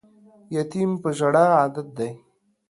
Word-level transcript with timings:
یتیم 0.55 0.91
په 1.01 1.09
ژړا 1.17 1.45
عادت 1.59 1.87
دی 1.97 2.11